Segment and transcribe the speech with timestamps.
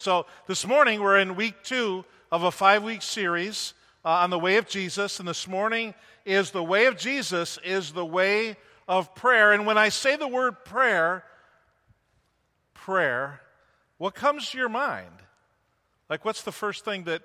[0.00, 4.38] So this morning we're in week two of a five week series uh, on the
[4.38, 5.18] way of Jesus.
[5.18, 5.92] And this morning
[6.24, 8.56] is the way of Jesus is the way
[8.86, 9.50] of prayer.
[9.50, 11.24] And when I say the word prayer,
[12.74, 13.40] prayer,
[13.96, 15.10] what comes to your mind?
[16.08, 17.22] Like, what's the first thing that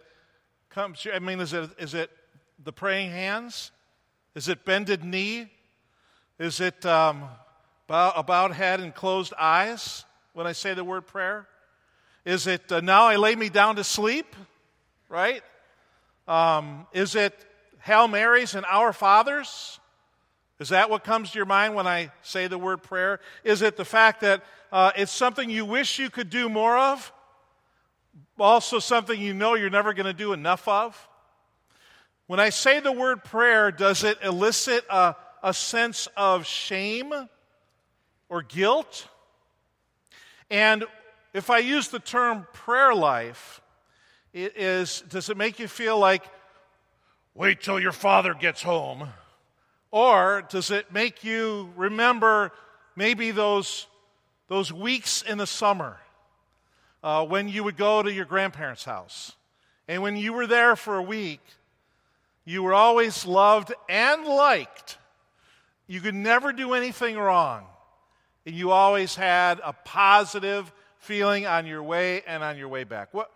[0.71, 2.09] comes I mean, is it, is it
[2.63, 3.69] the praying hands?
[4.33, 5.51] Is it bended knee?
[6.39, 7.25] Is it um,
[7.85, 11.47] bow, bowed head and closed eyes when I say the word prayer?
[12.25, 14.35] Is it uh, now I lay me down to sleep?
[15.09, 15.43] Right?
[16.27, 17.33] Um, is it
[17.79, 19.79] Hail Marys and Our Fathers?
[20.59, 23.19] Is that what comes to your mind when I say the word prayer?
[23.43, 27.11] Is it the fact that uh, it's something you wish you could do more of?
[28.39, 31.09] Also, something you know you're never going to do enough of?
[32.27, 37.13] When I say the word prayer, does it elicit a, a sense of shame
[38.29, 39.07] or guilt?
[40.49, 40.85] And
[41.33, 43.61] if I use the term prayer life,
[44.33, 46.23] it is, does it make you feel like,
[47.33, 49.09] wait till your father gets home?
[49.91, 52.51] Or does it make you remember
[52.95, 53.87] maybe those,
[54.47, 55.97] those weeks in the summer
[57.03, 59.33] uh, when you would go to your grandparents' house?
[59.87, 61.41] And when you were there for a week,
[62.45, 64.97] you were always loved and liked.
[65.87, 67.65] You could never do anything wrong.
[68.45, 70.71] And you always had a positive
[71.03, 73.13] feeling on your way and on your way back.
[73.13, 73.29] What,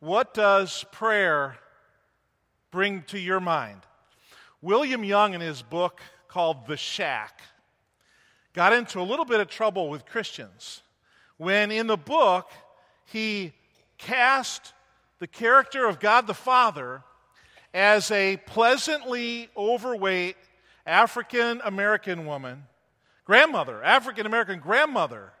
[0.00, 1.58] what does prayer
[2.70, 3.80] bring to your mind?
[4.62, 7.42] William Young, in his book called The Shack,
[8.54, 10.82] got into a little bit of trouble with Christians
[11.36, 12.50] when in the book
[13.04, 13.52] he
[13.98, 14.72] cast
[15.18, 17.02] the character of God the Father
[17.74, 20.36] as a pleasantly overweight
[20.86, 22.64] African American woman,
[23.24, 25.32] grandmother, African American grandmother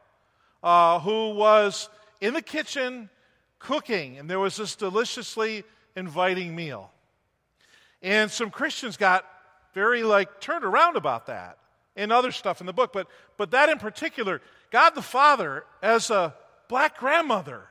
[0.62, 1.88] uh, who was
[2.20, 3.10] in the kitchen
[3.58, 5.64] cooking, and there was this deliciously
[5.96, 6.90] inviting meal.
[8.02, 9.24] And some Christians got
[9.74, 11.58] very like turned around about that
[11.96, 16.10] and other stuff in the book, but but that in particular, God the Father as
[16.10, 16.34] a
[16.68, 17.64] black grandmother.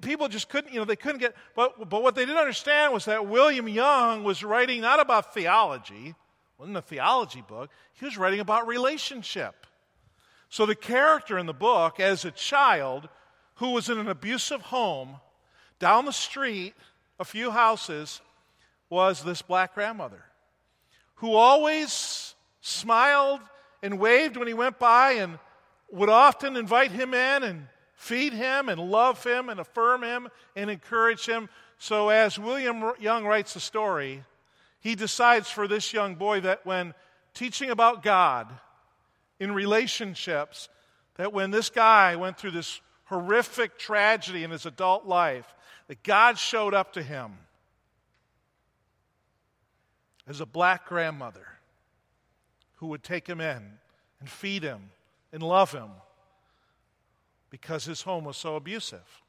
[0.00, 3.04] People just couldn't, you know, they couldn't get, but, but what they didn't understand was
[3.04, 6.14] that William Young was writing not about theology,
[6.56, 9.66] wasn't a theology book, he was writing about relationship.
[10.48, 13.08] So, the character in the book, as a child
[13.56, 15.16] who was in an abusive home,
[15.78, 16.74] down the street,
[17.18, 18.20] a few houses,
[18.88, 20.22] was this black grandmother
[21.16, 23.40] who always smiled
[23.82, 25.38] and waved when he went by and
[25.90, 30.70] would often invite him in and feed him and love him and affirm him and
[30.70, 31.48] encourage him.
[31.78, 34.24] So, as William Young writes the story,
[34.80, 36.94] he decides for this young boy that when
[37.34, 38.48] teaching about God,
[39.38, 40.68] in relationships
[41.16, 45.54] that when this guy went through this horrific tragedy in his adult life,
[45.88, 47.32] that God showed up to him
[50.26, 51.46] as a black grandmother
[52.76, 53.62] who would take him in
[54.20, 54.90] and feed him
[55.32, 55.90] and love him
[57.50, 59.22] because his home was so abusive.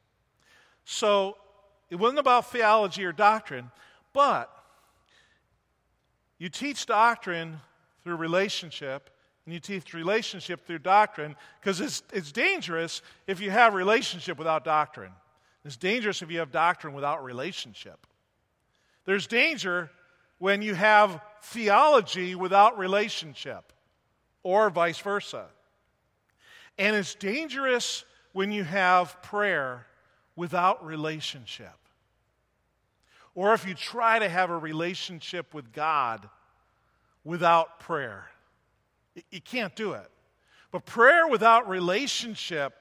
[0.86, 1.38] So
[1.90, 3.72] it wasn't about theology or doctrine,
[4.14, 4.52] but
[6.40, 7.60] you teach doctrine
[8.04, 9.10] through relationship
[9.48, 14.66] and you teach relationship through doctrine because it's, it's dangerous if you have relationship without
[14.66, 15.14] doctrine.
[15.64, 18.06] It's dangerous if you have doctrine without relationship.
[19.06, 19.90] There's danger
[20.38, 23.72] when you have theology without relationship,
[24.44, 25.46] or vice versa.
[26.78, 28.04] And it's dangerous
[28.34, 29.88] when you have prayer
[30.36, 31.78] without relationship.
[33.34, 36.28] Or if you try to have a relationship with God
[37.24, 38.28] without prayer.
[39.32, 40.10] You can't do it.
[40.72, 42.74] But prayer without relationship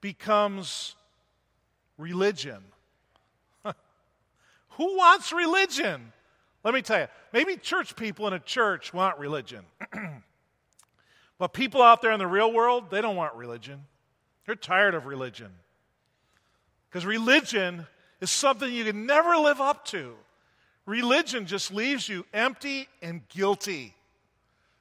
[0.00, 0.94] becomes
[1.98, 2.62] religion.
[3.64, 6.12] Who wants religion?
[6.64, 9.64] Let me tell you, maybe church people in a church want religion.
[11.38, 13.84] but people out there in the real world, they don't want religion.
[14.46, 15.52] They're tired of religion.
[16.88, 17.86] Because religion
[18.20, 20.14] is something you can never live up to.
[20.86, 23.95] Religion just leaves you empty and guilty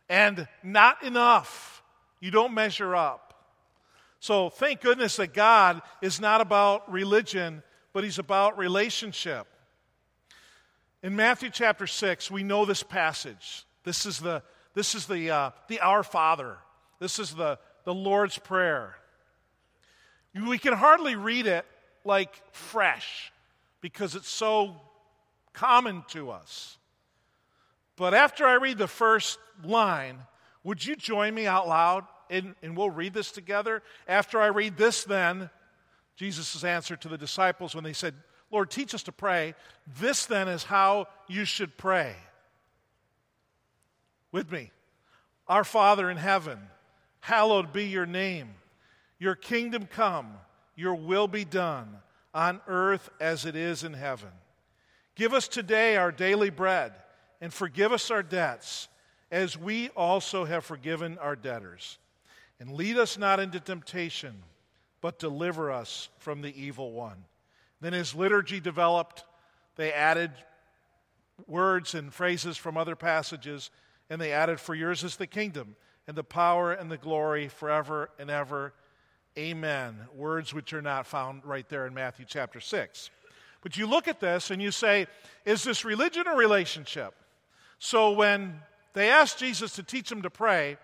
[0.09, 1.83] and not enough.
[2.19, 3.33] You don't measure up.
[4.19, 7.61] So thank goodness that God is not about religion,
[7.93, 9.47] but He's about relationship.
[11.03, 13.65] In Matthew chapter 6, we know this passage.
[13.83, 14.41] This is the,
[14.73, 16.57] this is the, uh, the Our Father.
[16.99, 18.95] This is the, the Lord's Prayer.
[20.33, 21.65] We can hardly read it
[22.03, 23.31] like fresh
[23.81, 24.75] because it's so
[25.53, 26.77] common to us.
[27.95, 30.19] But after I read the first line,
[30.63, 33.81] would you join me out loud and, and we'll read this together?
[34.07, 35.49] After I read this, then,
[36.15, 38.15] Jesus' answer to the disciples when they said,
[38.51, 39.53] Lord, teach us to pray.
[39.99, 42.15] This then is how you should pray.
[44.31, 44.71] With me.
[45.47, 46.59] Our Father in heaven,
[47.21, 48.55] hallowed be your name.
[49.19, 50.33] Your kingdom come,
[50.75, 51.97] your will be done
[52.33, 54.29] on earth as it is in heaven.
[55.15, 56.93] Give us today our daily bread
[57.41, 58.87] and forgive us our debts
[59.31, 61.97] as we also have forgiven our debtors.
[62.59, 64.43] And lead us not into temptation,
[65.01, 67.25] but deliver us from the evil one.
[67.81, 69.25] Then, as liturgy developed,
[69.75, 70.31] they added
[71.47, 73.71] words and phrases from other passages,
[74.09, 75.75] and they added, For yours is the kingdom,
[76.07, 78.73] and the power, and the glory forever and ever.
[79.37, 79.97] Amen.
[80.15, 83.09] Words which are not found right there in Matthew chapter 6.
[83.61, 85.07] But you look at this and you say,
[85.43, 87.13] Is this religion or relationship?
[87.85, 88.61] So when
[88.93, 90.77] they asked Jesus to teach them to pray,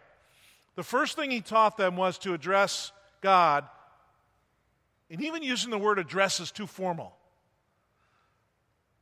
[0.75, 3.65] the first thing he taught them was to address God.
[5.09, 7.18] And even using the word address is too formal.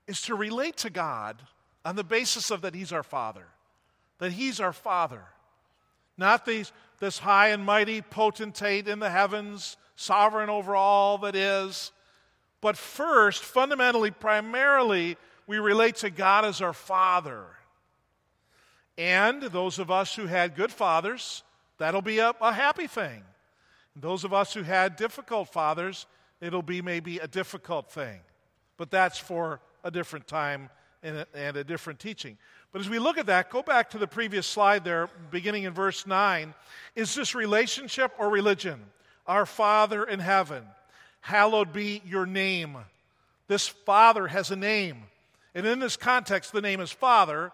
[0.07, 1.41] Is to relate to God
[1.83, 3.43] on the basis of that He's our Father.
[4.19, 5.23] That He's our Father.
[6.17, 11.91] Not these, this high and mighty potentate in the heavens, sovereign over all that is.
[12.61, 15.17] But first, fundamentally, primarily,
[15.47, 17.43] we relate to God as our Father.
[18.99, 21.43] And those of us who had good fathers,
[21.77, 23.23] that'll be a, a happy thing.
[23.95, 26.05] And those of us who had difficult fathers,
[26.41, 28.19] it'll be maybe a difficult thing.
[28.75, 30.69] But that's for a different time
[31.01, 32.37] and a, and a different teaching.
[32.73, 35.73] But as we look at that, go back to the previous slide there, beginning in
[35.73, 36.53] verse 9.
[36.93, 38.81] Is this relationship or religion?
[39.25, 40.65] Our Father in heaven,
[41.21, 42.77] hallowed be your name.
[43.47, 45.03] This Father has a name.
[45.55, 47.53] And in this context, the name is Father.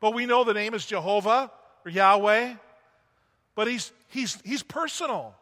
[0.00, 1.50] But we know the name is Jehovah
[1.84, 2.54] or Yahweh.
[3.54, 5.34] But he's, he's, he's personal.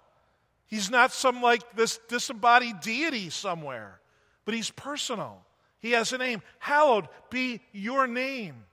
[0.66, 4.00] He's not some like this disembodied deity somewhere,
[4.44, 5.44] but he's personal.
[5.80, 6.42] He has a name.
[6.58, 8.64] Hallowed be your name.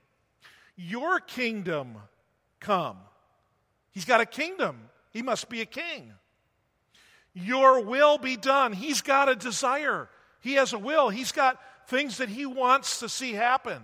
[0.78, 1.98] Your kingdom
[2.60, 2.98] come.
[3.92, 4.78] He's got a kingdom.
[5.12, 6.14] He must be a king.
[7.34, 8.74] Your will be done.
[8.74, 10.10] He's got a desire.
[10.42, 11.10] He has a will.
[11.10, 13.82] He's got things that he wants to see happen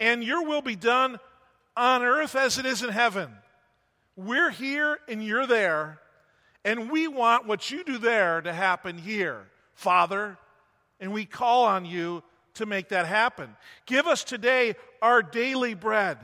[0.00, 1.18] and your will be done
[1.76, 3.30] on earth as it is in heaven.
[4.16, 6.00] We're here and you're there,
[6.64, 10.36] and we want what you do there to happen here, Father,
[11.00, 12.22] and we call on you
[12.54, 13.56] to make that happen.
[13.86, 16.18] Give us today our daily bread.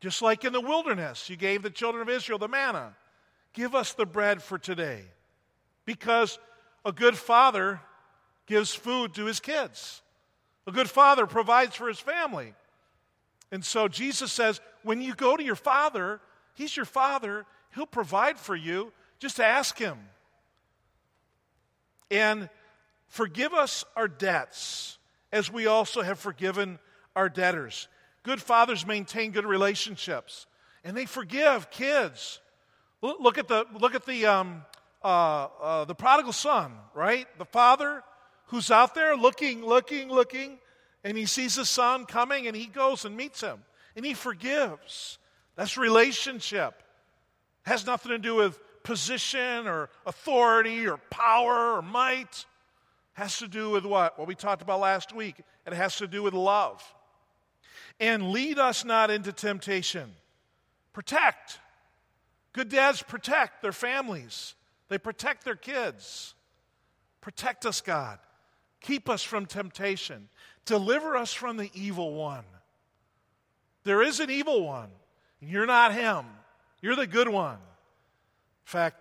[0.00, 2.94] Just like in the wilderness, you gave the children of Israel the manna.
[3.52, 5.02] Give us the bread for today.
[5.84, 6.38] Because
[6.84, 7.80] a good father
[8.46, 10.01] gives food to his kids,
[10.66, 12.54] a good father provides for his family.
[13.50, 16.20] And so Jesus says, when you go to your Father,
[16.54, 17.44] He's your Father,
[17.74, 18.92] He'll provide for you.
[19.18, 19.98] Just ask Him.
[22.10, 22.48] And
[23.08, 24.98] forgive us our debts
[25.30, 26.78] as we also have forgiven
[27.14, 27.88] our debtors.
[28.22, 30.46] Good fathers maintain good relationships,
[30.84, 32.40] and they forgive kids.
[33.00, 34.64] Look at the, look at the, um,
[35.02, 37.26] uh, uh, the prodigal son, right?
[37.38, 38.04] The father
[38.52, 40.58] who's out there looking, looking, looking,
[41.02, 43.64] and he sees his son coming and he goes and meets him
[43.96, 45.18] and he forgives.
[45.56, 46.82] That's relationship.
[47.64, 52.20] It Has nothing to do with position or authority or power or might.
[52.30, 52.44] It
[53.14, 54.18] Has to do with what?
[54.18, 55.40] What we talked about last week.
[55.66, 56.84] It has to do with love.
[57.98, 60.12] And lead us not into temptation.
[60.92, 61.58] Protect.
[62.52, 64.56] Good dads protect their families,
[64.90, 66.34] they protect their kids.
[67.22, 68.18] Protect us, God.
[68.82, 70.28] Keep us from temptation.
[70.64, 72.44] Deliver us from the evil one.
[73.84, 74.90] There is an evil one.
[75.40, 76.24] And you're not him.
[76.80, 77.54] You're the good one.
[77.54, 77.58] In
[78.64, 78.96] fact,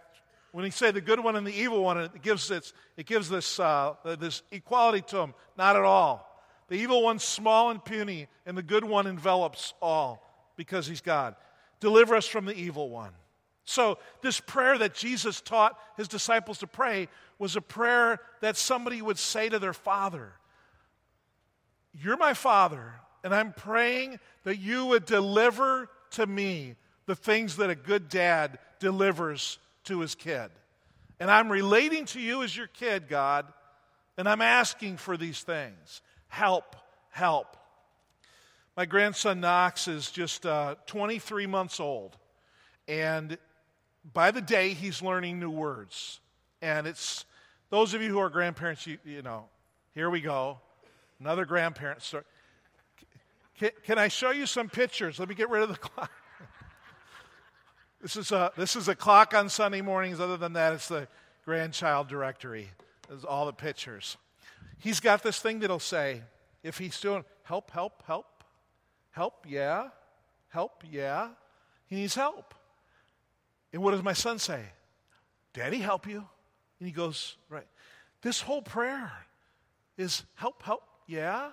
[0.52, 3.30] when he say the good one and the evil one, it gives, this, it gives
[3.30, 5.34] this, uh, this equality to them.
[5.58, 6.28] Not at all.
[6.68, 11.36] The evil one's small and puny, and the good one envelops all because he's God.
[11.80, 13.12] Deliver us from the evil one.
[13.66, 19.02] So, this prayer that Jesus taught his disciples to pray was a prayer that somebody
[19.02, 20.34] would say to their father
[21.94, 26.76] You're my father, and I'm praying that you would deliver to me
[27.06, 30.50] the things that a good dad delivers to his kid.
[31.20, 33.46] And I'm relating to you as your kid, God,
[34.18, 36.02] and I'm asking for these things.
[36.28, 36.76] Help,
[37.10, 37.58] help.
[38.76, 42.18] My grandson Knox is just uh, 23 months old,
[42.88, 43.38] and
[44.14, 46.20] by the day he's learning new words.
[46.62, 47.26] And it's
[47.70, 49.46] those of you who are grandparents, you, you know,
[49.94, 50.60] here we go.
[51.20, 52.24] Another grandparent story.
[53.58, 55.20] Can, can I show you some pictures?
[55.20, 56.12] Let me get rid of the clock.
[58.02, 60.20] this, is a, this is a clock on Sunday mornings.
[60.20, 61.08] Other than that, it's the
[61.46, 62.70] grandchild directory.
[63.08, 64.18] There's all the pictures.
[64.80, 66.24] He's got this thing that'll say,
[66.64, 68.44] if he's doing help, help, help,
[69.12, 69.90] help, yeah,
[70.50, 71.30] help, yeah,
[71.86, 72.56] he needs help.
[73.74, 74.64] And what does my son say?
[75.54, 76.18] Daddy, help you.
[76.80, 77.68] And he goes, right.
[78.22, 79.12] This whole prayer
[79.98, 81.52] is help, help, yeah,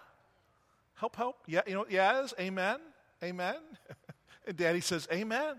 [0.94, 2.78] help, help, yeah, you know, yes, amen,
[3.22, 3.56] amen.
[4.46, 5.56] and daddy says, amen.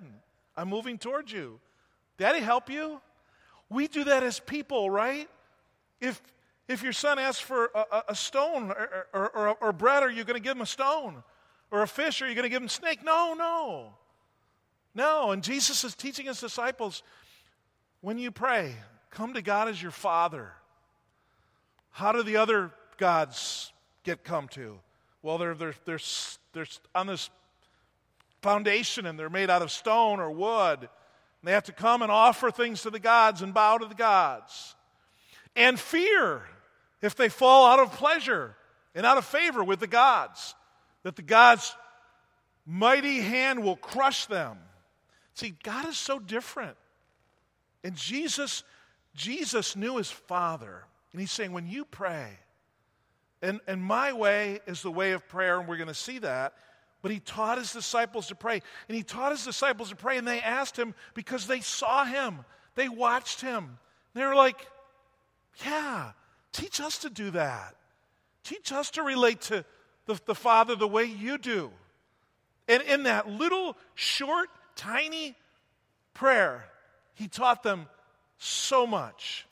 [0.55, 1.59] I'm moving towards you.
[2.17, 2.99] Daddy, help you.
[3.69, 5.29] We do that as people, right?
[6.01, 6.21] If
[6.67, 10.23] if your son asks for a, a stone or, or, or, or bread, are you
[10.23, 11.23] going to give him a stone?
[11.71, 13.03] Or a fish, are you going to give him snake?
[13.03, 13.93] No, no.
[14.99, 15.31] No.
[15.31, 17.03] And Jesus is teaching his disciples
[18.01, 18.75] when you pray,
[19.11, 20.51] come to God as your Father.
[21.89, 23.71] How do the other gods
[24.03, 24.77] get come to?
[25.21, 25.99] Well, they're, they're, they're,
[26.51, 27.29] they're on this
[28.41, 30.79] foundation and they're made out of stone or wood.
[30.81, 30.89] And
[31.45, 34.75] they have to come and offer things to the gods and bow to the gods.
[35.55, 36.43] And fear
[37.01, 38.53] if they fall out of pleasure
[38.93, 40.55] and out of favor with the gods,
[41.03, 41.73] that the God's
[42.65, 44.57] mighty hand will crush them.
[45.39, 46.75] See, God is so different.
[47.84, 48.63] And Jesus,
[49.15, 50.84] Jesus knew his Father.
[51.12, 52.27] And he's saying, when you pray,
[53.41, 56.53] and, and my way is the way of prayer, and we're going to see that.
[57.01, 58.62] But he taught his disciples to pray.
[58.88, 62.39] And he taught his disciples to pray, and they asked him because they saw him.
[62.75, 63.77] They watched him.
[64.13, 64.67] They were like,
[65.63, 66.12] Yeah,
[66.51, 67.75] Teach us to do that.
[68.43, 69.63] Teach us to relate to
[70.05, 71.72] the, the Father the way you do.
[72.67, 75.36] And in that little, short, tiny
[76.13, 76.63] prayer,
[77.13, 77.88] he taught them
[78.38, 79.45] so much.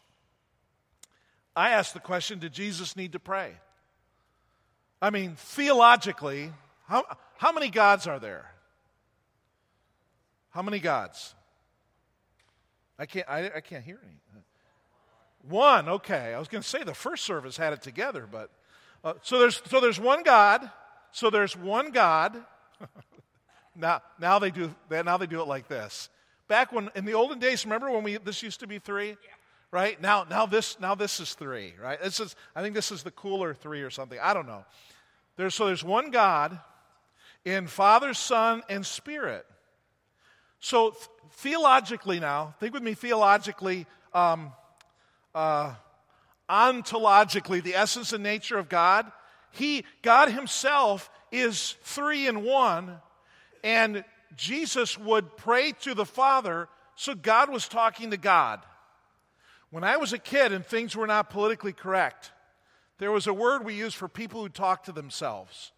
[1.55, 3.51] I asked the question Did Jesus need to pray?
[5.01, 6.51] I mean, theologically,
[6.87, 7.03] how,
[7.37, 8.49] how many gods are there?
[10.51, 11.35] How many gods?
[12.97, 14.15] I can't, I, I can't hear any.
[15.47, 16.33] One, okay.
[16.33, 18.49] I was going to say the first service had it together, but
[19.03, 20.69] uh, so there's so there's one God.
[21.11, 22.35] So there's one God.
[23.77, 26.09] now now they do now they do it like this.
[26.47, 29.15] Back when in the olden days, remember when we this used to be three, yeah.
[29.71, 30.01] right?
[30.01, 32.01] Now now this now this is three, right?
[32.01, 34.19] This is I think this is the cooler three or something.
[34.21, 34.65] I don't know.
[35.35, 36.59] There's so there's one God
[37.45, 39.45] in Father, Son, and Spirit.
[40.59, 43.85] So th- theologically now, think with me theologically.
[44.13, 44.51] Um,
[45.35, 45.75] uh,
[46.49, 49.11] ontologically, the essence and nature of God,
[49.51, 52.97] he, God Himself is three in one,
[53.67, 54.05] and
[54.37, 58.61] Jesus would pray to the Father, so God was talking to God.
[59.71, 62.31] When I was a kid and things were not politically correct,
[62.97, 65.73] there was a word we used for people who talk to themselves.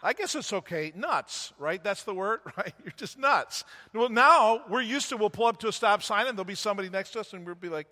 [0.00, 0.92] I guess it's okay.
[0.94, 1.82] Nuts, right?
[1.82, 2.72] That's the word, right?
[2.84, 3.64] You're just nuts.
[3.92, 6.54] Well, now we're used to, we'll pull up to a stop sign and there'll be
[6.54, 7.88] somebody next to us and we'll be like,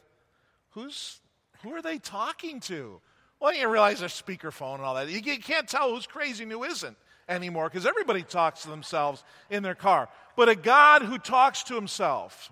[0.74, 1.18] Who's,
[1.64, 3.00] who are they talking to?
[3.40, 5.08] Well, you realize there's speakerphone and all that.
[5.08, 6.96] You can't tell who's crazy and who isn't
[7.30, 10.08] anymore because everybody talks to themselves in their car.
[10.36, 12.50] But a God who talks to himself.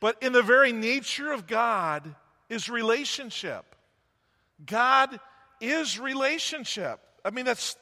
[0.00, 2.14] But in the very nature of God
[2.50, 3.64] is relationship.
[4.66, 5.18] God
[5.60, 7.00] is relationship.
[7.24, 7.76] I mean, that's,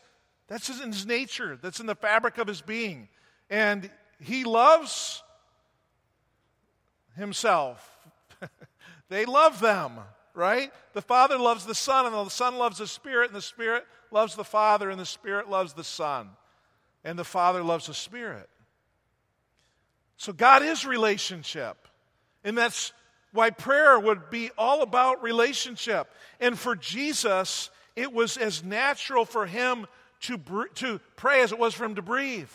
[0.47, 3.09] that's in his nature, that's in the fabric of his being.
[3.49, 5.23] And he loves
[7.17, 7.87] himself.
[9.11, 9.99] They love them,
[10.35, 10.73] right?
[10.93, 14.35] The Father loves the Son, and the Son loves the Spirit, and the Spirit loves
[14.35, 16.31] the Father, and the Spirit loves the Son,
[17.05, 18.49] and the Father loves the Spirit.
[20.17, 21.89] So God is relationship.
[22.45, 22.93] And that's
[23.33, 26.11] why prayer would be all about relationship.
[26.41, 29.87] And for Jesus, it was as natural for him
[30.23, 30.39] to,
[30.75, 32.51] to pray as it was for him to breathe.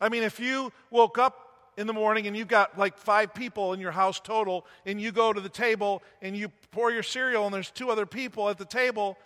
[0.00, 1.47] I mean, if you woke up
[1.78, 5.12] in the morning and you've got like five people in your house total, and you
[5.12, 8.58] go to the table and you pour your cereal and there's two other people at
[8.58, 9.16] the table,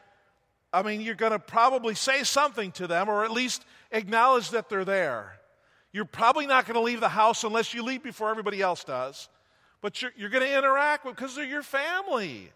[0.73, 4.69] I mean, you're going to probably say something to them or at least acknowledge that
[4.69, 5.39] they're there.
[5.93, 9.29] You're probably not going to leave the house unless you leave before everybody else does.
[9.81, 12.53] But you're, you're going to interact because they're your family.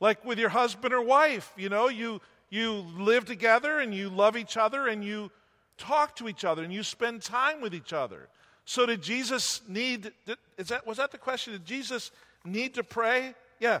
[0.00, 4.36] Like with your husband or wife, you know, you, you live together and you love
[4.36, 5.30] each other and you
[5.78, 8.28] talk to each other and you spend time with each other.
[8.70, 10.12] So did Jesus need,
[10.56, 11.54] is that, was that the question?
[11.54, 12.12] Did Jesus
[12.44, 13.34] need to pray?
[13.58, 13.80] Yeah.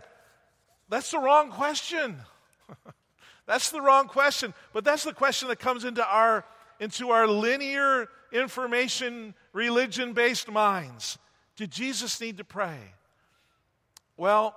[0.88, 2.16] That's the wrong question.
[3.46, 4.52] that's the wrong question.
[4.72, 6.44] But that's the question that comes into our,
[6.80, 11.18] into our linear information, religion based minds.
[11.54, 12.80] Did Jesus need to pray?
[14.16, 14.56] Well,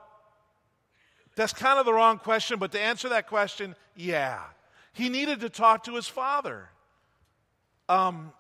[1.36, 4.42] that's kind of the wrong question, but to answer that question, yeah.
[4.94, 6.70] He needed to talk to his father.
[7.88, 8.34] Um,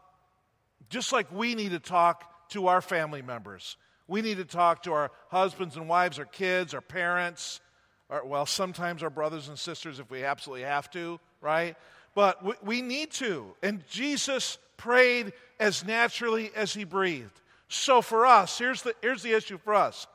[0.89, 3.77] just like we need to talk to our family members.
[4.07, 7.61] We need to talk to our husbands and wives, our kids, our parents,
[8.09, 11.75] our, well, sometimes our brothers and sisters if we absolutely have to, right?
[12.15, 13.55] But we, we need to.
[13.63, 17.41] And Jesus prayed as naturally as he breathed.
[17.69, 20.05] So for us, here's the, here's the issue for us.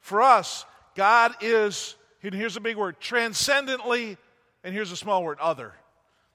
[0.00, 4.16] For us, God is, and here's a big word, transcendently,
[4.62, 5.72] and here's a small word, other.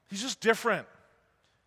[0.10, 0.88] He's just different.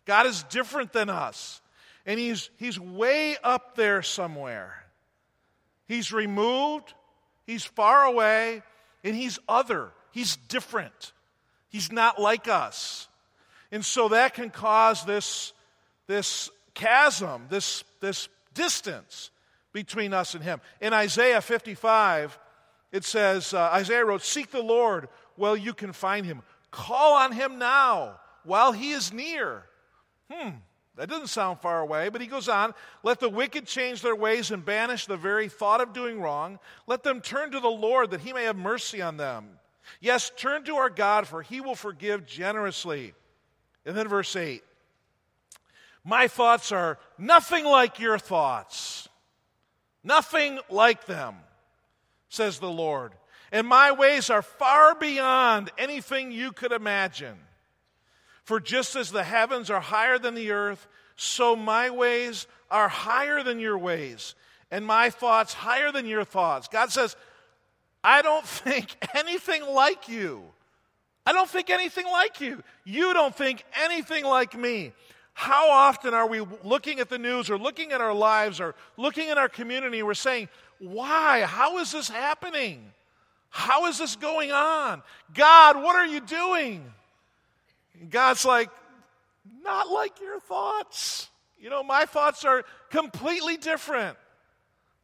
[0.05, 1.61] God is different than us.
[2.09, 4.83] And he's, he's way up there somewhere.
[5.87, 6.95] He's removed,
[7.45, 8.63] he's far away,
[9.03, 9.91] and he's other.
[10.11, 11.13] He's different.
[11.67, 13.07] He's not like us.
[13.71, 15.53] And so that can cause this,
[16.07, 19.29] this chasm, this, this distance
[19.71, 20.61] between us and him.
[20.81, 22.39] In Isaiah 55,
[22.91, 26.41] it says, uh, Isaiah wrote, Seek the Lord while you can find him.
[26.71, 29.65] Call on him now while he is near.
[30.31, 30.55] Hmm,
[30.99, 34.51] that doesn't sound far away, but he goes on Let the wicked change their ways
[34.51, 36.59] and banish the very thought of doing wrong.
[36.87, 39.47] Let them turn to the Lord that he may have mercy on them.
[40.01, 43.13] Yes, turn to our God, for he will forgive generously.
[43.85, 44.61] And then verse 8
[46.03, 49.07] My thoughts are nothing like your thoughts,
[50.03, 51.35] nothing like them,
[52.27, 53.13] says the Lord.
[53.53, 57.37] And my ways are far beyond anything you could imagine.
[58.49, 63.43] For just as the heavens are higher than the earth, so my ways are higher
[63.43, 64.33] than your ways,
[64.71, 66.67] and my thoughts higher than your thoughts.
[66.67, 67.15] God says,
[68.03, 70.41] I don't think anything like you.
[71.27, 72.63] I don't think anything like you.
[72.85, 74.93] You don't think anything like me.
[75.33, 79.29] How often are we looking at the news or looking at our lives or looking
[79.29, 81.41] at our community we're saying, why?
[81.41, 82.93] How is this happening?
[83.51, 85.03] How is this going on?
[85.35, 86.91] God, what are you doing?
[88.09, 88.69] God's like,
[89.63, 91.29] not like your thoughts.
[91.57, 94.17] You know, my thoughts are completely different.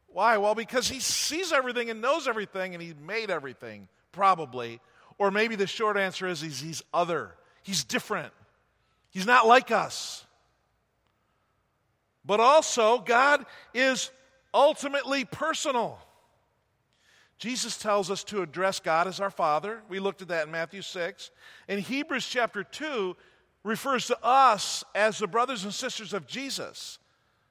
[0.08, 0.38] Why?
[0.38, 4.80] Well, because he sees everything and knows everything and he made everything, probably.
[5.18, 8.32] Or maybe the short answer is he's, he's other, he's different,
[9.10, 10.24] he's not like us.
[12.24, 14.10] But also, God is
[14.52, 15.98] ultimately personal.
[17.38, 19.82] Jesus tells us to address God as our Father.
[19.88, 21.30] We looked at that in Matthew 6.
[21.68, 23.16] And Hebrews chapter 2
[23.62, 26.98] refers to us as the brothers and sisters of Jesus.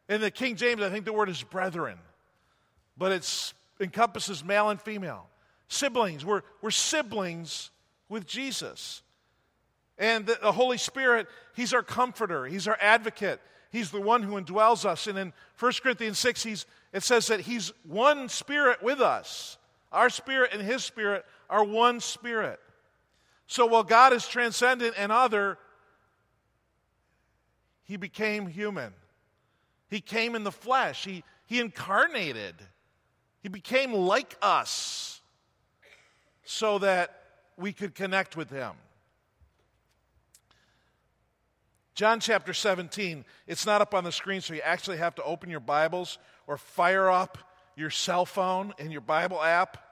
[0.09, 1.97] In the King James, I think the word is brethren,
[2.97, 5.27] but it encompasses male and female.
[5.67, 6.23] Siblings.
[6.23, 7.71] We're, we're siblings
[8.09, 9.01] with Jesus.
[9.97, 13.39] And the, the Holy Spirit, He's our comforter, He's our advocate,
[13.71, 15.07] He's the one who indwells us.
[15.07, 19.57] And in 1 Corinthians 6, he's, it says that He's one spirit with us.
[19.95, 22.59] Our spirit and his spirit are one spirit.
[23.47, 25.57] So while God is transcendent and other,
[27.83, 28.93] he became human.
[29.89, 31.05] He came in the flesh.
[31.05, 32.55] He, he incarnated.
[33.41, 35.21] He became like us
[36.43, 37.21] so that
[37.57, 38.73] we could connect with him.
[41.93, 45.49] John chapter 17, it's not up on the screen, so you actually have to open
[45.49, 47.37] your Bibles or fire up
[47.77, 49.84] your cell phone and your Bible app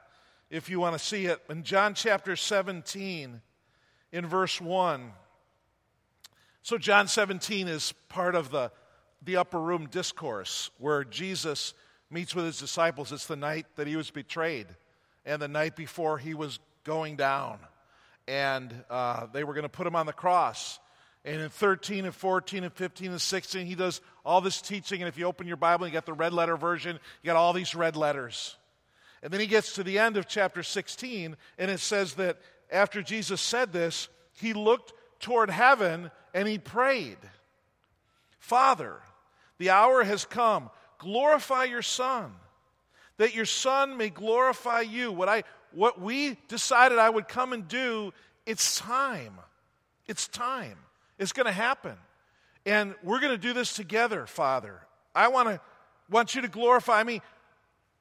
[0.49, 1.41] if you want to see it.
[1.49, 3.41] In John chapter 17,
[4.13, 5.11] in verse 1.
[6.61, 8.71] So, John 17 is part of the,
[9.23, 11.73] the upper room discourse where Jesus
[12.09, 13.11] meets with his disciples.
[13.11, 14.67] It's the night that he was betrayed
[15.25, 17.59] and the night before he was going down.
[18.27, 20.79] And uh, they were going to put him on the cross.
[21.25, 25.01] And in 13 and 14 and 15 and 16, he does all this teaching.
[25.01, 27.51] And if you open your Bible, you got the red letter version, you got all
[27.51, 28.55] these red letters.
[29.23, 32.37] And then he gets to the end of chapter 16, and it says that
[32.69, 37.17] after Jesus said this, he looked toward heaven and he prayed
[38.37, 38.97] Father,
[39.57, 40.69] the hour has come.
[40.97, 42.33] Glorify your Son,
[43.17, 45.13] that your Son may glorify you.
[45.13, 48.13] What, I, what we decided I would come and do,
[48.45, 49.39] it's time.
[50.07, 50.77] It's time.
[51.17, 51.95] It's going to happen.
[52.65, 54.81] And we're going to do this together, Father.
[55.15, 55.61] I want to
[56.09, 57.21] want you to glorify me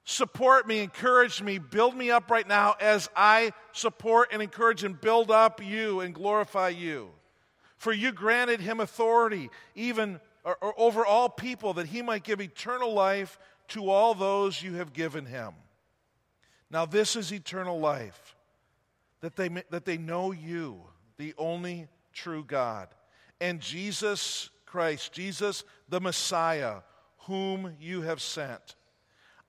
[0.05, 5.01] support me, encourage me, build me up right now as I support and encourage and
[5.01, 7.11] build up you and glorify you.
[7.77, 12.41] For you granted him authority, even or, or over all people, that he might give
[12.41, 13.39] eternal life
[13.69, 15.53] to all those you have given him.
[16.71, 18.35] Now, this is eternal life
[19.21, 20.81] that they, that they know you,
[21.17, 22.89] the only true God,
[23.41, 26.79] and Jesus Christ, Jesus the Messiah,
[27.19, 28.75] whom you have sent.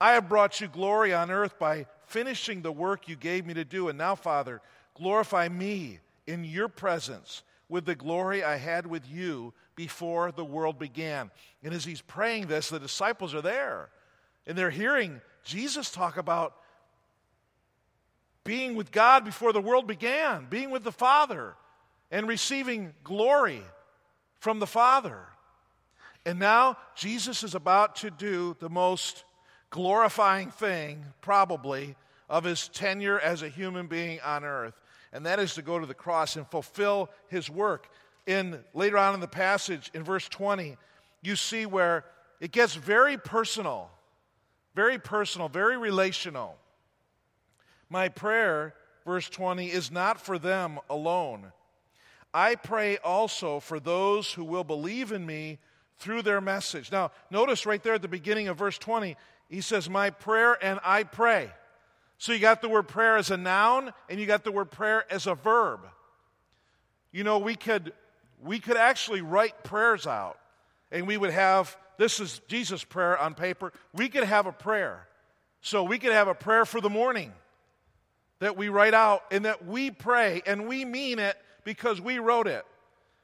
[0.04, 3.63] I have brought you glory on earth by finishing the work you gave me to
[3.63, 3.88] do.
[3.88, 4.60] And now, Father,
[4.96, 10.78] glorify me in your presence with the glory I had with you before the world
[10.78, 11.32] began.
[11.63, 13.88] And as he's praying this, the disciples are there.
[14.46, 16.54] And they're hearing Jesus talk about
[18.44, 21.56] being with God before the world began, being with the Father,
[22.12, 23.63] and receiving glory
[24.42, 25.20] from the Father.
[26.26, 29.24] And now Jesus is about to do the most
[29.73, 31.95] glorifying thing, probably,
[32.29, 34.79] of his tenure as a human being on earth,
[35.12, 37.89] and that is to go to the cross and fulfill his work.
[38.27, 40.77] In later on in the passage, in verse 20,
[41.23, 42.05] you see where
[42.39, 43.89] it gets very personal,
[44.75, 46.55] very personal, very relational.
[47.89, 51.51] My prayer, verse 20, is not for them alone.
[52.31, 55.57] I pray also for those who will believe in me
[55.97, 56.91] through their message.
[56.91, 59.15] Now, notice right there at the beginning of verse 20,
[59.49, 61.49] he says, My prayer and I pray.
[62.17, 65.03] So you got the word prayer as a noun and you got the word prayer
[65.12, 65.82] as a verb.
[67.12, 67.93] You know, we could
[68.41, 70.39] we could actually write prayers out
[70.91, 73.71] and we would have this is Jesus' prayer on paper.
[73.93, 75.08] We could have a prayer.
[75.62, 77.32] So we could have a prayer for the morning
[78.39, 82.47] that we write out and that we pray and we mean it because we wrote
[82.47, 82.65] it.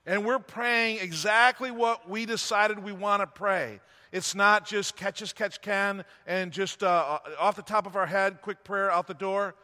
[0.06, 3.80] And we're praying exactly what we decided we want to pray.
[4.12, 8.08] It's not just catch as catch can and just uh, off the top of our
[8.08, 9.56] head, quick prayer out the door.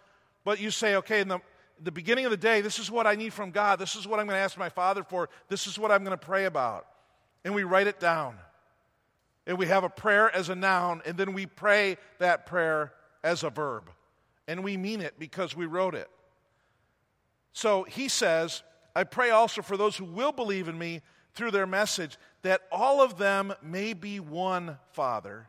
[0.43, 1.39] But you say, okay, in the,
[1.83, 3.79] the beginning of the day, this is what I need from God.
[3.79, 5.29] This is what I'm going to ask my Father for.
[5.49, 6.85] This is what I'm going to pray about.
[7.43, 8.37] And we write it down.
[9.47, 13.43] And we have a prayer as a noun, and then we pray that prayer as
[13.43, 13.91] a verb.
[14.47, 16.09] And we mean it because we wrote it.
[17.53, 18.63] So he says,
[18.95, 21.01] I pray also for those who will believe in me
[21.35, 25.47] through their message, that all of them may be one, Father,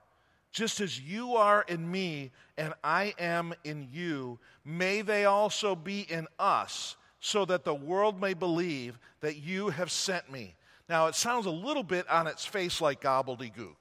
[0.52, 4.38] just as you are in me and I am in you.
[4.64, 9.90] May they also be in us, so that the world may believe that you have
[9.90, 10.54] sent me.
[10.88, 13.76] Now, it sounds a little bit on its face like gobbledygook,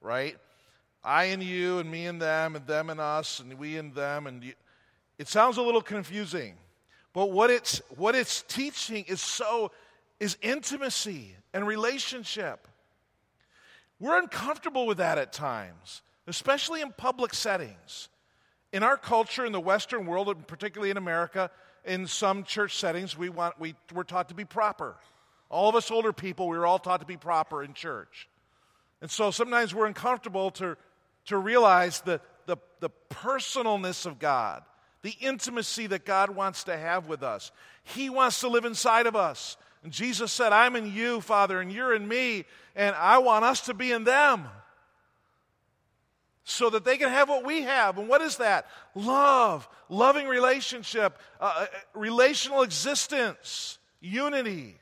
[0.00, 0.36] right?
[1.02, 4.26] I and you, and me and them, and them and us, and we and them,
[4.26, 4.52] and you.
[5.18, 6.54] It sounds a little confusing.
[7.12, 9.72] But what it's, what it's teaching is so
[10.20, 12.68] is intimacy and relationship.
[13.98, 18.08] We're uncomfortable with that at times, especially in public settings.
[18.72, 21.50] In our culture, in the Western world, and particularly in America,
[21.84, 24.96] in some church settings, we want, we, we're taught to be proper.
[25.48, 28.28] All of us older people, we were all taught to be proper in church.
[29.00, 30.76] And so sometimes we're uncomfortable to,
[31.26, 34.62] to realize the, the, the personalness of God
[35.06, 37.52] the intimacy that God wants to have with us.
[37.84, 39.56] He wants to live inside of us.
[39.86, 42.44] And Jesus said, I'm in you, Father, and you're in me,
[42.74, 44.48] and I want us to be in them
[46.42, 47.96] so that they can have what we have.
[47.96, 48.66] And what is that?
[48.96, 54.74] Love, loving relationship, uh, uh relational existence, unity.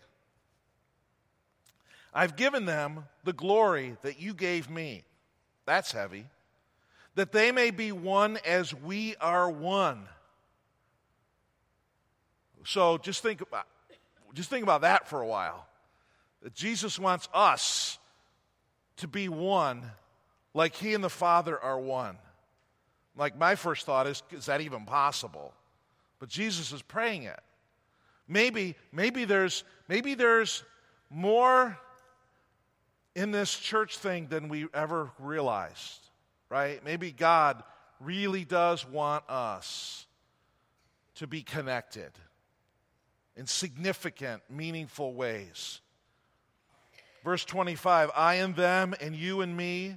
[2.14, 5.05] I've given them the glory that you gave me.
[5.67, 6.25] That's heavy.
[7.14, 10.09] That they may be one as we are one.
[12.64, 13.67] So just think about,
[14.35, 15.66] just think about that for a while.
[16.42, 17.99] That Jesus wants us
[18.99, 19.83] to be one
[20.53, 22.16] like he and the Father are one.
[23.16, 25.53] Like my first thought is, is that even possible?
[26.18, 27.40] But Jesus is praying it.
[28.27, 30.64] Maybe, maybe there's maybe there's
[31.11, 31.79] more
[33.14, 36.01] in this church thing than we ever realized.
[36.49, 36.85] Right?
[36.85, 37.62] Maybe God
[38.01, 40.07] really does want us
[41.16, 42.11] to be connected
[43.37, 45.81] in significant, meaningful ways.
[47.25, 49.97] Verse 25 I and them, and you and me,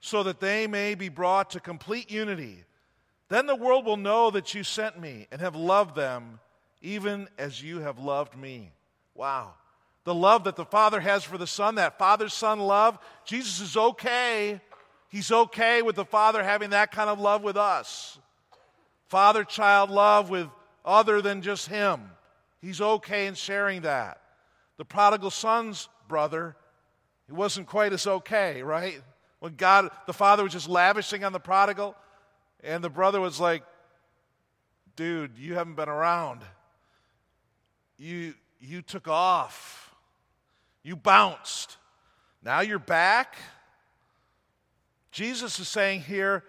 [0.00, 2.64] so that they may be brought to complete unity.
[3.28, 6.40] Then the world will know that you sent me and have loved them,
[6.80, 8.72] even as you have loved me.
[9.14, 9.54] Wow.
[10.04, 13.76] The love that the Father has for the Son, that Father Son love, Jesus is
[13.76, 14.60] okay.
[15.08, 18.18] He's okay with the Father having that kind of love with us.
[19.06, 20.48] Father child love with
[20.84, 22.00] other than just Him.
[22.62, 24.22] He's okay in sharing that.
[24.78, 26.56] The prodigal son's brother,
[27.26, 29.02] he wasn't quite as okay, right?
[29.40, 31.96] When God, the father was just lavishing on the prodigal,
[32.62, 33.64] and the brother was like,
[34.94, 36.42] dude, you haven't been around.
[37.98, 39.92] You, you took off.
[40.84, 41.76] You bounced.
[42.44, 43.36] Now you're back.
[45.10, 46.44] Jesus is saying here,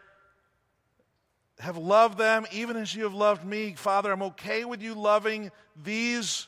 [1.63, 3.73] have loved them even as you have loved me.
[3.73, 5.49] Father, I'm okay with you loving
[5.81, 6.47] these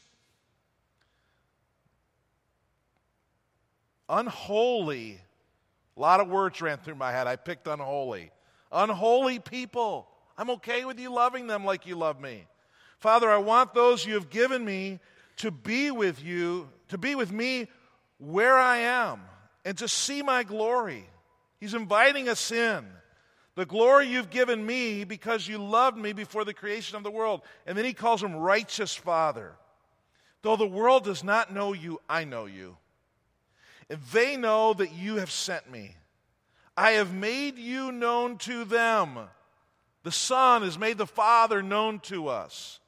[4.10, 5.22] unholy.
[5.96, 7.28] A lot of words ran through my head.
[7.28, 8.32] I picked unholy.
[8.72, 10.08] Unholy people.
[10.38, 12.46] I'm okay with you loving them like you love me.
[13.00, 15.00] Father, I want those you have given me
[15.38, 17.68] to be with you, to be with me
[18.18, 19.22] where I am,
[19.64, 21.08] and to see my glory.
[21.62, 22.86] He's inviting us in.
[23.56, 27.42] The glory you've given me because you loved me before the creation of the world.
[27.66, 29.54] And then he calls him righteous Father.
[30.42, 32.78] Though the world does not know you, I know you.
[33.90, 35.96] And they know that you have sent me.
[36.76, 39.18] I have made you known to them.
[40.04, 42.80] The Son has made the Father known to us.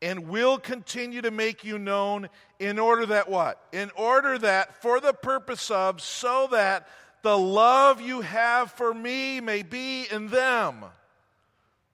[0.00, 3.60] And will continue to make you known in order that what?
[3.72, 6.86] In order that, for the purpose of, so that
[7.26, 10.84] the love you have for me may be in them.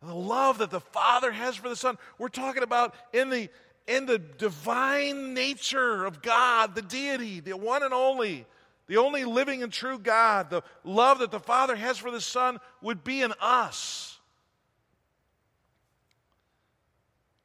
[0.02, 1.96] The love that the Father has for the Son.
[2.18, 3.48] We're talking about in the,
[3.86, 8.44] in the divine nature of God, the deity, the one and only,
[8.88, 10.50] the only living and true God.
[10.50, 14.18] The love that the Father has for the Son would be in us.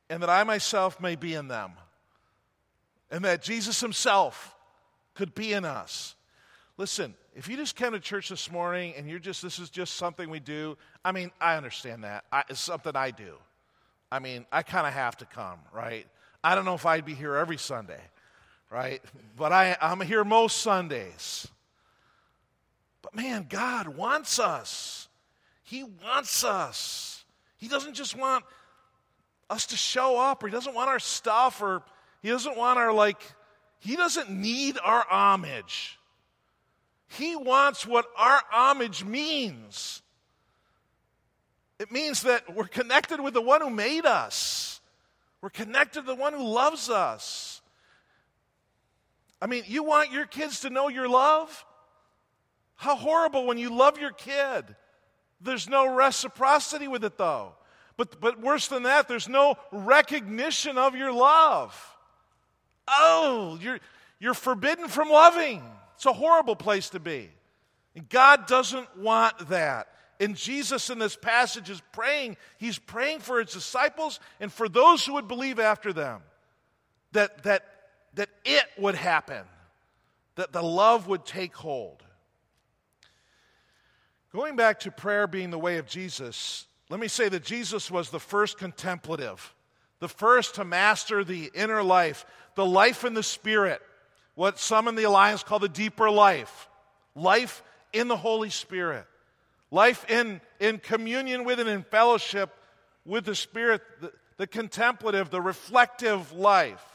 [0.10, 1.71] And that I myself may be in them.
[3.10, 4.58] And that Jesus Himself
[5.13, 6.15] could be in us.
[6.76, 9.93] Listen, if you just came to church this morning and you're just, this is just
[9.93, 12.26] something we do, I mean, I understand that.
[12.32, 13.36] I, it's something I do.
[14.12, 16.08] I mean, I kind of have to come, right?
[16.43, 18.02] I don't know if I'd be here every Sunday,
[18.71, 19.04] right?
[19.36, 21.47] But I, I'm here most Sundays.
[23.04, 25.08] But man, God wants us.
[25.62, 27.23] He wants us.
[27.58, 28.45] He doesn't just want
[29.47, 31.84] us to show up, or He doesn't want our stuff, or
[32.23, 33.21] He doesn't want our, like,
[33.78, 35.96] He doesn't need our homage.
[37.07, 40.01] He wants what our homage means.
[41.79, 44.81] It means that we're connected with the one who made us,
[45.41, 47.61] we're connected to the one who loves us.
[49.39, 51.63] I mean, you want your kids to know your love?
[52.75, 54.75] How horrible when you love your kid.
[55.41, 57.53] There's no reciprocity with it, though.
[57.97, 61.97] But, but worse than that, there's no recognition of your love.
[62.87, 63.79] Oh, you're,
[64.19, 65.63] you're forbidden from loving.
[65.97, 67.31] It's a horrible place to be.
[67.95, 69.88] And God doesn't want that.
[70.19, 75.03] And Jesus in this passage is praying, he's praying for his disciples and for those
[75.03, 76.21] who would believe after them
[77.13, 77.65] that, that,
[78.13, 79.43] that it would happen,
[80.36, 82.03] that the love would take hold.
[84.31, 88.12] Going back to prayer being the way of Jesus, let me say that Jesus was
[88.12, 89.55] the first contemplative,
[89.99, 93.81] the first to master the inner life, the life in the Spirit
[94.38, 96.69] what some in the Alliance call the deeper life
[97.15, 99.08] life in the Holy Spirit,
[99.71, 102.52] life in, in communion with and in fellowship
[103.04, 106.86] with the Spirit, the, the contemplative, the reflective life,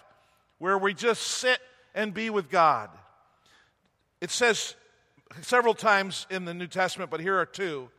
[0.58, 1.58] where we just sit
[1.96, 2.88] and be with God.
[4.20, 4.76] It says
[5.40, 7.90] several times in the New Testament, but here are two.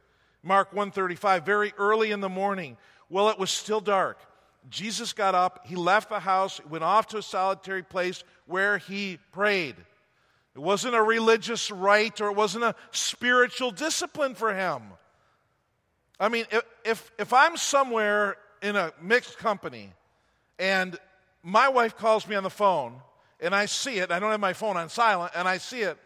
[0.42, 2.78] Mark 135, very early in the morning,
[3.10, 4.20] while it was still dark,
[4.70, 9.20] Jesus got up, he left the house, went off to a solitary place where he
[9.32, 9.76] prayed.
[10.56, 14.82] It wasn't a religious rite or it wasn't a spiritual discipline for him.
[16.20, 19.92] I mean, if, if, if I'm somewhere in a mixed company
[20.60, 20.98] and
[21.42, 22.96] my wife calls me on the phone
[23.40, 25.98] and I see it, I don't have my phone on silent, and I see it,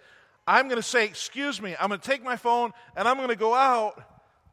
[0.47, 3.29] I'm going to say, Excuse me, I'm going to take my phone and I'm going
[3.29, 4.01] to go out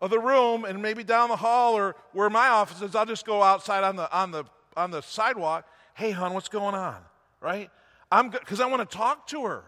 [0.00, 2.94] of the room and maybe down the hall or where my office is.
[2.94, 4.44] I'll just go outside on the, on the,
[4.76, 5.66] on the sidewalk.
[5.94, 6.96] Hey, hon, what's going on?
[7.44, 7.70] right?
[8.10, 9.64] I'm because I want to talk to her.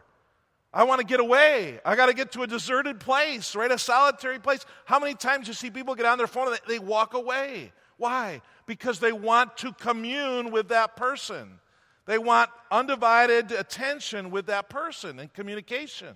[0.72, 1.78] I want to get away.
[1.84, 3.70] I got to get to a deserted place, right?
[3.70, 4.64] A solitary place.
[4.84, 7.72] How many times you see people get on their phone and they, they walk away?
[7.98, 8.42] Why?
[8.66, 11.60] Because they want to commune with that person.
[12.06, 16.14] They want undivided attention with that person and communication.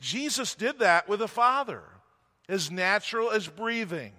[0.00, 1.82] Jesus did that with the Father,
[2.48, 4.12] as natural as breathing.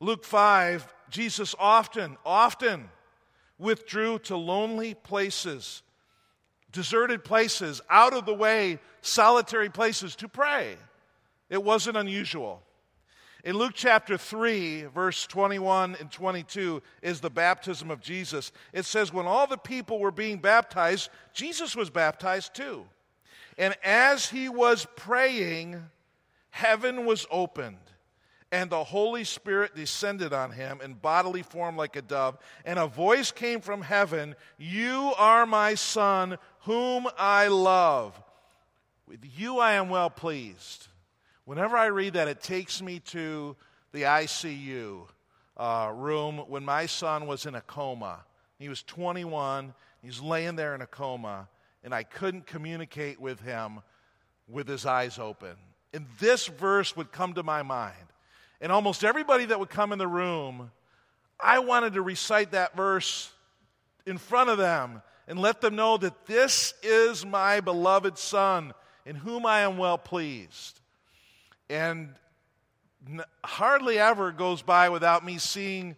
[0.00, 2.88] Luke 5, Jesus often, often
[3.58, 5.82] withdrew to lonely places,
[6.72, 10.76] deserted places, out of the way, solitary places to pray.
[11.50, 12.62] It wasn't unusual.
[13.44, 18.52] In Luke chapter 3, verse 21 and 22, is the baptism of Jesus.
[18.72, 22.84] It says, When all the people were being baptized, Jesus was baptized too.
[23.56, 25.82] And as he was praying,
[26.50, 27.78] heaven was opened
[28.52, 32.86] and the Holy Spirit descended on him in bodily form like a dove, and a
[32.86, 38.20] voice came from heaven You are my Son, whom I love.
[39.06, 40.88] With you I am well pleased.
[41.44, 43.56] Whenever I read that, it takes me to
[43.92, 45.06] the ICU
[45.56, 48.24] uh, room when my son was in a coma.
[48.58, 51.48] He was 21, he's laying there in a coma,
[51.82, 53.80] and I couldn't communicate with him
[54.46, 55.56] with his eyes open.
[55.92, 57.94] And this verse would come to my mind.
[58.60, 60.70] And almost everybody that would come in the room,
[61.38, 63.32] I wanted to recite that verse
[64.06, 68.74] in front of them and let them know that this is my beloved Son,
[69.06, 70.80] in whom I am well pleased.
[71.68, 72.14] And
[73.44, 75.96] hardly ever goes by without me seeing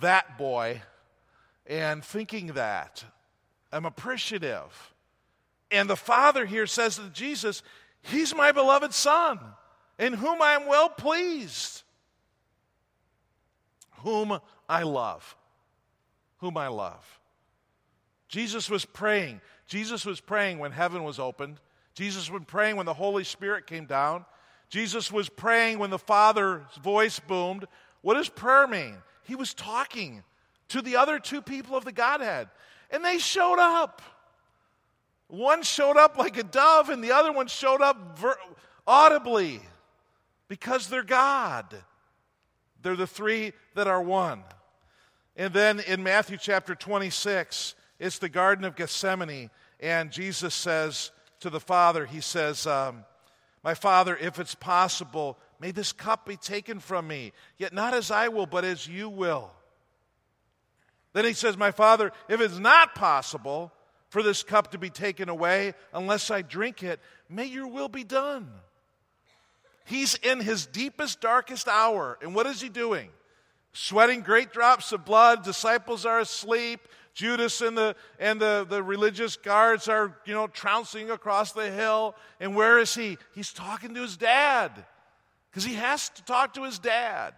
[0.00, 0.82] that boy
[1.66, 3.04] and thinking that.
[3.72, 4.92] I'm appreciative.
[5.70, 7.62] And the Father here says to Jesus,
[8.02, 9.38] He's my beloved Son,
[9.98, 11.82] in whom I am well pleased,
[13.98, 15.36] whom I love.
[16.38, 17.20] Whom I love.
[18.28, 19.42] Jesus was praying.
[19.66, 21.60] Jesus was praying when heaven was opened.
[21.94, 24.24] Jesus was praying when the Holy Spirit came down.
[24.70, 27.66] Jesus was praying when the Father's voice boomed.
[28.00, 28.96] What does prayer mean?
[29.24, 30.22] He was talking
[30.68, 32.48] to the other two people of the Godhead,
[32.90, 34.00] and they showed up.
[35.30, 38.38] One showed up like a dove, and the other one showed up ver-
[38.86, 39.60] audibly
[40.48, 41.74] because they're God.
[42.82, 44.42] They're the three that are one.
[45.36, 51.50] And then in Matthew chapter 26, it's the Garden of Gethsemane, and Jesus says to
[51.50, 53.04] the Father, He says, um,
[53.62, 58.10] My Father, if it's possible, may this cup be taken from me, yet not as
[58.10, 59.52] I will, but as you will.
[61.12, 63.72] Then he says, My Father, if it's not possible
[64.10, 68.04] for this cup to be taken away unless I drink it, may your will be
[68.04, 68.50] done.
[69.86, 72.18] He's in his deepest, darkest hour.
[72.20, 73.08] And what is he doing?
[73.72, 75.42] Sweating great drops of blood.
[75.42, 76.80] Disciples are asleep.
[77.12, 82.14] Judas and the and the, the religious guards are, you know, trouncing across the hill.
[82.38, 83.18] And where is he?
[83.34, 84.72] He's talking to his dad.
[85.50, 87.34] Because he has to talk to his dad.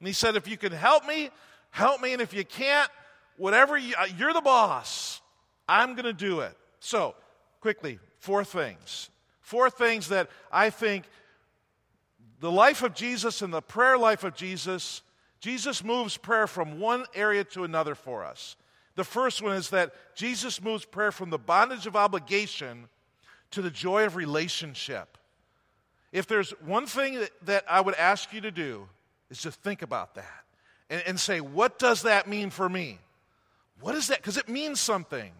[0.00, 1.30] And he said, if you can help me,
[1.70, 2.12] help me.
[2.12, 2.90] And if you can't,
[3.36, 5.21] whatever you, uh, you're the boss.
[5.72, 6.54] I'm going to do it.
[6.80, 7.14] So,
[7.60, 9.08] quickly, four things.
[9.40, 11.04] Four things that I think
[12.40, 15.00] the life of Jesus and the prayer life of Jesus,
[15.40, 18.56] Jesus moves prayer from one area to another for us.
[18.96, 22.88] The first one is that Jesus moves prayer from the bondage of obligation
[23.52, 25.16] to the joy of relationship.
[26.12, 28.88] If there's one thing that, I would ask you to do,
[29.30, 30.44] is to think about that
[30.90, 32.98] and, and say, what does that mean for me?
[33.80, 34.18] What is that?
[34.18, 35.32] Because it means something.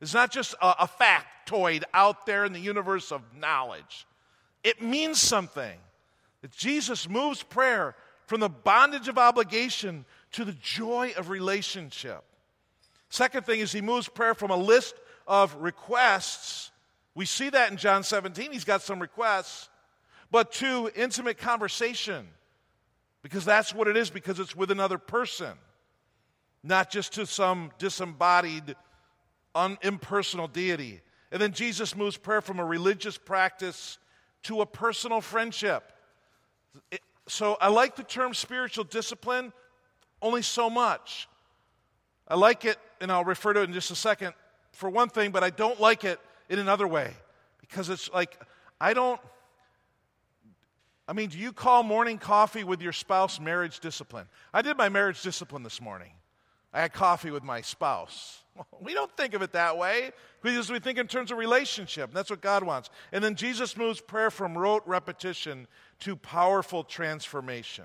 [0.00, 4.06] It's not just a, a factoid out there in the universe of knowledge.
[4.62, 5.78] It means something.
[6.42, 12.22] That Jesus moves prayer from the bondage of obligation to the joy of relationship.
[13.08, 14.94] Second thing is he moves prayer from a list
[15.26, 16.70] of requests.
[17.14, 18.52] We see that in John 17.
[18.52, 19.68] He's got some requests,
[20.30, 22.26] but to intimate conversation.
[23.22, 25.52] Because that's what it is, because it's with another person,
[26.62, 28.76] not just to some disembodied
[29.56, 31.00] un- impersonal deity.
[31.32, 33.98] And then Jesus moves prayer from a religious practice
[34.44, 35.92] to a personal friendship.
[37.26, 39.52] So I like the term spiritual discipline
[40.22, 41.28] only so much.
[42.28, 44.34] I like it, and I'll refer to it in just a second,
[44.72, 47.14] for one thing, but I don't like it in another way
[47.60, 48.38] because it's like,
[48.80, 49.20] I don't.
[51.08, 54.26] I mean, do you call morning coffee with your spouse marriage discipline?
[54.52, 56.10] I did my marriage discipline this morning.
[56.72, 58.42] I had coffee with my spouse.
[58.80, 62.12] We don't think of it that way because we think in terms of relationship.
[62.12, 62.90] That's what God wants.
[63.12, 65.66] And then Jesus moves prayer from rote repetition
[66.00, 67.84] to powerful transformation.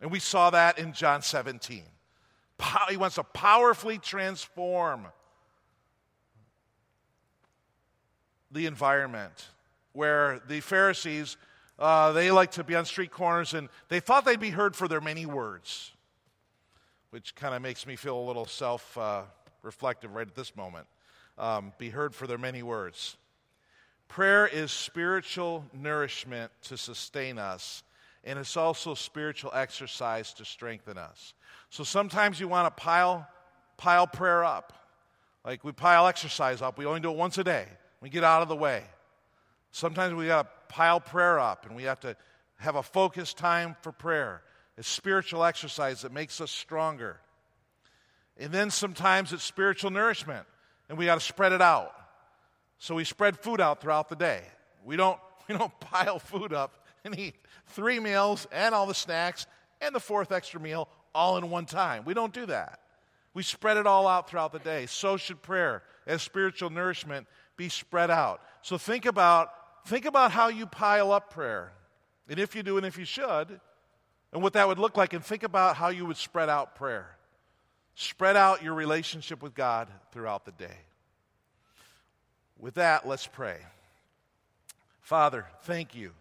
[0.00, 1.82] And we saw that in John 17.
[2.88, 5.06] He wants to powerfully transform
[8.50, 9.48] the environment
[9.92, 11.36] where the Pharisees,
[11.78, 14.88] uh, they like to be on street corners and they thought they'd be heard for
[14.88, 15.92] their many words
[17.12, 19.20] which kind of makes me feel a little self uh,
[19.62, 20.86] reflective right at this moment.
[21.36, 23.18] Um, be heard for their many words.
[24.08, 27.82] Prayer is spiritual nourishment to sustain us,
[28.24, 31.34] and it's also spiritual exercise to strengthen us.
[31.68, 33.28] So sometimes you want to pile,
[33.76, 34.72] pile prayer up.
[35.44, 36.78] Like we pile exercise up.
[36.78, 37.66] We only do it once a day.
[38.00, 38.84] We get out of the way.
[39.70, 42.16] Sometimes we got to pile prayer up, and we have to
[42.56, 44.42] have a focused time for prayer.
[44.78, 47.18] It's spiritual exercise that makes us stronger.
[48.38, 50.46] And then sometimes it's spiritual nourishment,
[50.88, 51.92] and we got to spread it out.
[52.78, 54.42] So we spread food out throughout the day.
[54.84, 55.18] We don't,
[55.48, 57.34] we don't pile food up and eat
[57.68, 59.46] three meals and all the snacks
[59.80, 62.04] and the fourth extra meal all in one time.
[62.04, 62.80] We don't do that.
[63.34, 64.86] We spread it all out throughout the day.
[64.86, 68.40] So should prayer as spiritual nourishment be spread out.
[68.62, 69.50] So think about,
[69.86, 71.72] think about how you pile up prayer.
[72.28, 73.60] And if you do and if you should,
[74.32, 77.16] and what that would look like, and think about how you would spread out prayer.
[77.94, 80.78] Spread out your relationship with God throughout the day.
[82.58, 83.58] With that, let's pray.
[85.00, 86.12] Father, thank you.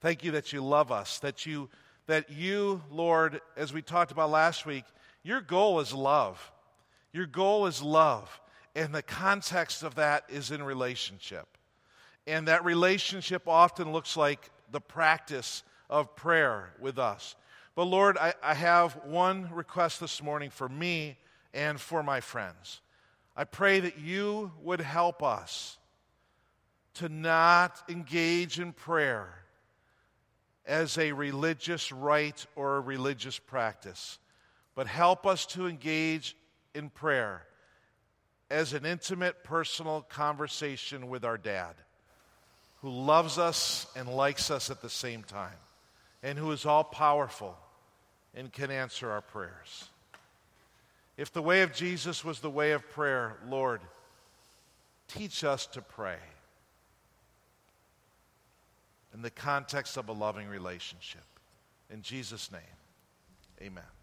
[0.00, 1.70] Thank you that you love us, that you,
[2.06, 4.84] that you, Lord, as we talked about last week,
[5.22, 6.52] your goal is love.
[7.12, 8.40] Your goal is love.
[8.74, 11.46] And the context of that is in relationship.
[12.26, 17.36] And that relationship often looks like the practice of prayer with us.
[17.76, 21.18] But Lord, I, I have one request this morning for me
[21.52, 22.80] and for my friends.
[23.36, 25.76] I pray that you would help us
[26.94, 29.28] to not engage in prayer
[30.64, 34.18] as a religious rite or a religious practice,
[34.74, 36.34] but help us to engage
[36.74, 37.44] in prayer
[38.50, 41.74] as an intimate, personal conversation with our dad,
[42.80, 45.58] who loves us and likes us at the same time,
[46.22, 47.54] and who is all powerful
[48.36, 49.88] and can answer our prayers.
[51.16, 53.80] If the way of Jesus was the way of prayer, Lord,
[55.08, 56.18] teach us to pray
[59.14, 61.24] in the context of a loving relationship.
[61.90, 62.60] In Jesus' name,
[63.62, 63.95] amen.